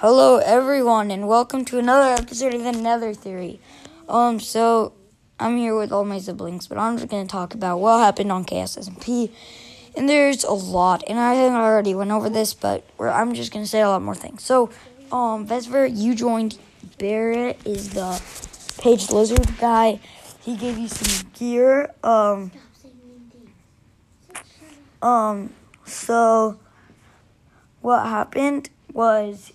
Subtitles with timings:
[0.00, 3.58] Hello, everyone, and welcome to another episode of Another Theory.
[4.10, 4.92] Um, so
[5.40, 8.44] I'm here with all my siblings, but I'm just gonna talk about what happened on
[8.44, 9.30] Chaos SMP,
[9.96, 13.54] and there's a lot, and I think I already went over this, but I'm just
[13.54, 14.42] gonna say a lot more things.
[14.42, 14.68] So,
[15.10, 16.58] um, Vexver, you joined.
[16.98, 18.20] Barrett is the
[18.76, 19.98] Page Lizard guy.
[20.42, 21.94] He gave you some gear.
[22.04, 22.52] Um,
[25.00, 25.54] um,
[25.86, 26.58] so
[27.80, 29.54] what happened was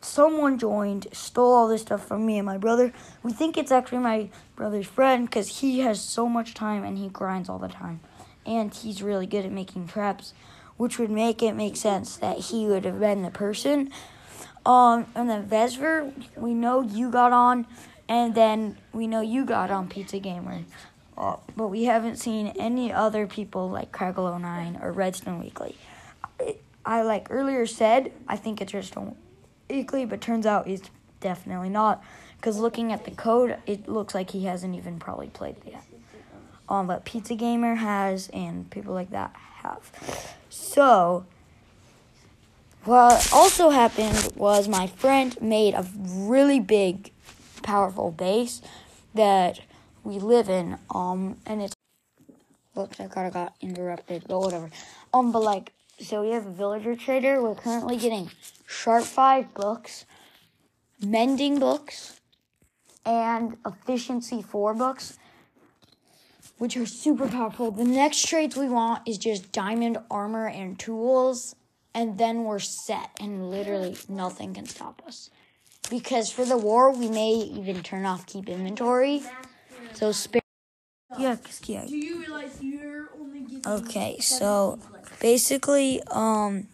[0.00, 2.92] someone joined, stole all this stuff from me and my brother.
[3.22, 7.08] We think it's actually my brother's friend because he has so much time and he
[7.08, 8.00] grinds all the time.
[8.46, 10.32] And he's really good at making traps,
[10.76, 13.90] which would make it make sense that he would have been the person.
[14.64, 17.66] Um, and then Vexver, we know you got on,
[18.08, 20.62] and then we know you got on Pizza Gamer.
[21.16, 25.76] Uh, but we haven't seen any other people like Craggle09 or Redstone Weekly.
[26.40, 29.16] I, I like earlier said, I think it's Redstone
[29.70, 30.82] Weekly, but turns out he's
[31.20, 32.02] definitely not.
[32.36, 35.84] Because looking at the code, it looks like he hasn't even probably played yet.
[36.68, 39.90] Um, but Pizza Gamer has, and people like that have.
[40.48, 41.26] So,
[42.84, 47.12] what also happened was my friend made a really big,
[47.62, 48.62] powerful base
[49.14, 49.60] that
[50.04, 50.78] we live in.
[50.94, 51.74] Um, and it's.
[52.78, 54.70] Oops, I kind of got interrupted, but whatever.
[55.12, 57.42] Um, but like, so we have a villager trader.
[57.42, 58.30] We're currently getting
[58.66, 60.06] Sharp 5 books,
[61.04, 62.20] Mending books,
[63.04, 65.18] and Efficiency 4 books,
[66.58, 67.70] which are super powerful.
[67.70, 71.54] The next trades we want is just diamond armor and tools,
[71.94, 75.30] and then we're set, and literally nothing can stop us.
[75.88, 79.22] Because for the war, we may even turn off keep inventory.
[79.94, 80.42] So spare.
[81.18, 81.86] Yeah, yeah.
[81.86, 82.99] Do you realize you're only getting
[83.66, 84.78] Okay, so
[85.20, 86.68] basically, um,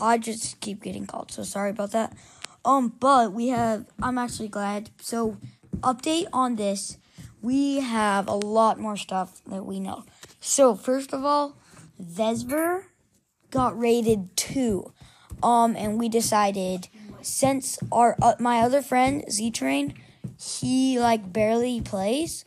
[0.00, 2.16] I just keep getting called, so sorry about that.
[2.64, 4.90] Um, but we have, I'm actually glad.
[5.00, 5.36] So,
[5.80, 6.98] update on this,
[7.40, 10.04] we have a lot more stuff that we know.
[10.40, 11.56] So, first of all,
[12.02, 12.84] Vexver
[13.50, 14.92] got rated two.
[15.42, 16.88] Um, and we decided
[17.22, 19.94] since our uh, my other friend Z Train,
[20.38, 22.44] he like barely plays,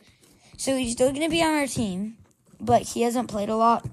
[0.56, 2.18] so he's still gonna be on our team,
[2.62, 3.84] but he hasn't played a lot.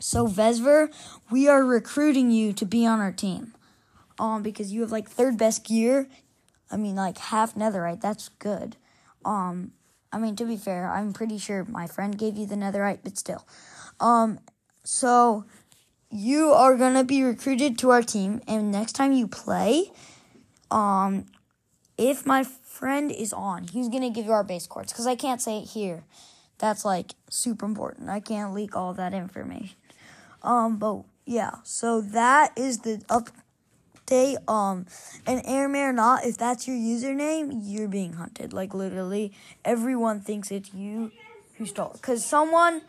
[0.00, 0.92] So Vexver,
[1.30, 3.54] we are recruiting you to be on our team.
[4.18, 6.08] Um, because you have like third best gear.
[6.70, 8.76] I mean like half netherite, that's good.
[9.24, 9.72] Um,
[10.12, 13.16] I mean to be fair, I'm pretty sure my friend gave you the netherite, but
[13.16, 13.46] still.
[14.00, 14.40] Um,
[14.84, 15.44] so
[16.10, 19.90] you are gonna be recruited to our team, and next time you play,
[20.70, 21.26] um,
[21.96, 25.40] if my friend is on, he's gonna give you our base coords because I can't
[25.40, 26.04] say it here.
[26.58, 28.08] That's like super important.
[28.08, 29.76] I can't leak all that information.
[30.42, 34.36] Um, but yeah, so that is the update.
[34.48, 34.86] Um,
[35.26, 38.52] and airmare or not, if that's your username, you're being hunted.
[38.52, 39.32] Like literally,
[39.64, 41.10] everyone thinks it's you
[41.56, 41.96] who stole.
[42.02, 42.82] Cause someone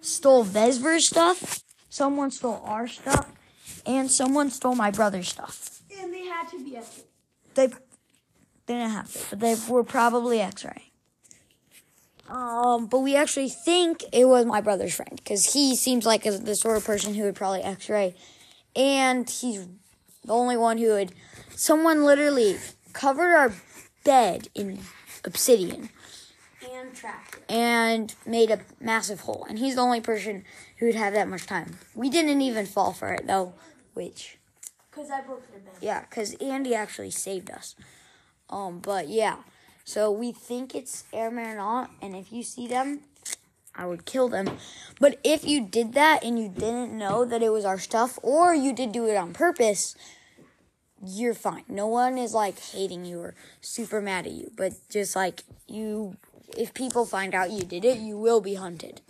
[0.00, 3.30] stole Vexver's stuff, someone stole our stuff,
[3.86, 5.82] and someone stole my brother's stuff.
[6.00, 7.06] And they had to be epic.
[7.54, 10.87] They, they didn't have to, but they were probably X-ray.
[12.28, 16.32] Um, but we actually think it was my brother's friend because he seems like a,
[16.32, 18.14] the sort of person who would probably X-ray,
[18.76, 19.66] and he's
[20.24, 21.12] the only one who would.
[21.50, 22.58] Someone literally
[22.92, 23.52] covered our
[24.04, 24.78] bed in
[25.24, 25.88] obsidian
[26.72, 27.38] And trapped.
[27.48, 30.44] and made a massive hole, and he's the only person
[30.76, 31.78] who would have that much time.
[31.94, 33.54] We didn't even fall for it though,
[33.94, 34.36] which
[34.90, 35.72] Because I broke their bed.
[35.80, 37.74] yeah, because Andy actually saved us.
[38.50, 39.36] Um, but yeah,
[39.88, 43.00] so we think it's airman or not, and if you see them,
[43.74, 44.58] I would kill them.
[45.00, 48.54] But if you did that and you didn't know that it was our stuff, or
[48.54, 49.96] you did do it on purpose,
[51.02, 51.64] you're fine.
[51.68, 56.18] No one is like hating you or super mad at you, but just like you,
[56.54, 59.00] if people find out you did it, you will be hunted.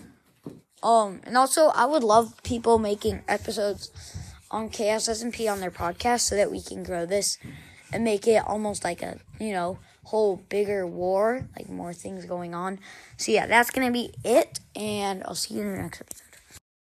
[0.81, 3.91] Um, and also, I would love people making episodes
[4.49, 7.37] on Chaos SMP on their podcast so that we can grow this
[7.93, 12.55] and make it almost like a, you know, whole bigger war, like more things going
[12.55, 12.79] on.
[13.17, 16.28] So yeah, that's gonna be it, and I'll see you in the next episode.